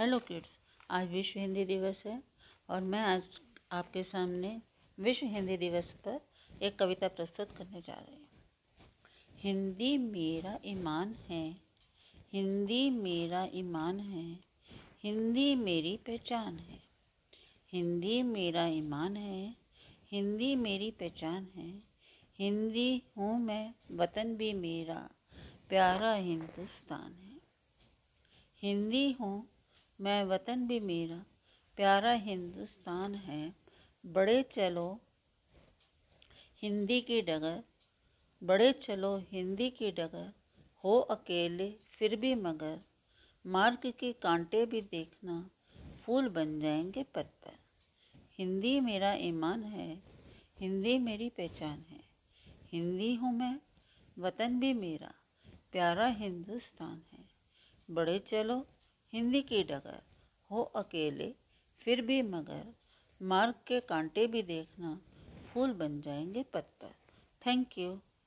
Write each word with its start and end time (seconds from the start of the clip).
Hello 0.00 0.18
kids 0.18 0.50
आज 0.90 1.10
विश्व 1.10 1.40
हिंदी 1.40 1.64
दिवस 1.64 2.02
है 2.06 2.22
और 2.68 2.80
मैं 2.80 3.00
आज 3.00 3.22
आपके 3.72 4.02
सामने 4.02 4.62
विश्व 4.98 5.26
हिंदी 5.26 5.56
दिवस 5.56 5.92
पर 5.92 6.20
एक 6.62 6.78
कविता 6.78 7.08
प्रस्तुत 7.08 7.52
करने 7.56 7.80
जा 7.80 7.94
रही 7.94 8.16
हूँ। 8.16 8.28
हिंदी 9.38 9.98
मेरा 9.98 10.58
ईमान 10.64 11.14
है, 11.28 11.56
हिंदी 12.32 12.90
मेरा 12.90 13.48
ईमान 13.54 14.00
है, 14.00 14.38
हिंदी 15.04 15.54
मेरी 15.54 15.96
पहचान 15.96 16.58
है, 16.58 16.78
हिंदी 17.72 18.22
मेरा 18.22 18.66
ईमान 18.66 19.16
है, 19.16 19.56
हिंदी 20.12 20.56
मेरी 20.56 20.90
पहचान 20.90 21.48
है, 21.56 21.82
हिंदी 22.38 23.02
हूँ 23.16 23.40
मैं, 23.40 23.74
वतन 23.90 24.36
भी 24.36 24.52
मेरा, 24.52 25.10
प्यारा 25.68 26.14
हिंदुस्तान 26.14 27.12
है, 27.12 27.40
हिंदी 28.62 29.12
हूँ 29.12 29.48
मैं 30.00 30.24
वतन 30.24 30.66
भी 30.66 30.80
मेरा, 30.80 31.24
प्यारा 31.76 32.12
हिंदुस्तान 32.12 33.14
है। 33.14 33.54
बड़े 34.06 34.42
चलो 34.42 35.00
हिंदी 36.62 37.00
की 37.00 37.22
डगर, 37.22 37.62
बड़े 38.44 38.72
चलो 38.72 39.18
हिंदी 39.18 39.70
की 39.70 39.90
डगर, 39.90 40.32
हो 40.84 40.98
अकेले 40.98 41.70
फिर 41.70 42.16
भी 42.16 42.34
मगर। 42.34 42.80
मार्ग 43.46 43.92
के 43.98 44.12
कांटे 44.12 44.66
भी 44.66 44.80
देखना, 44.80 45.50
फूल 46.02 46.28
बन 46.28 46.60
जाएँगे 46.60 47.02
पत 47.02 47.34
पर 47.44 47.52
हिंदी 48.38 48.80
मेरा 48.80 49.14
ईमान 49.14 49.64
है, 49.64 50.02
हिंदी 50.60 50.98
मेरी 50.98 51.28
पहचान 51.28 51.84
है। 51.90 52.00
हिंदी 52.72 53.14
हूँ 53.14 53.32
मैं, 53.32 53.60
वतन 54.18 54.60
भी 54.60 54.72
मेरा, 54.72 55.14
प्यारा 55.72 56.06
हिंदुस्तान 56.06 57.02
है। 57.12 57.24
बड़े 57.90 58.18
चलो 58.18 58.66
हिंदी 59.12 59.42
की 59.42 59.62
डगर, 59.62 60.02
हो 60.50 60.62
अकेले, 60.62 61.34
फिर 61.78 62.02
भी 62.02 62.22
मगर, 62.22 62.74
मार्ग 63.22 63.54
के 63.66 63.80
कांटे 63.80 64.26
भी 64.26 64.42
देखना, 64.42 65.00
फूल 65.44 65.72
बन 65.72 66.00
जाएँगे 66.00 66.42
पत 66.42 66.70
पर 66.80 66.94
थैंक 67.46 67.78
यू 67.78 68.00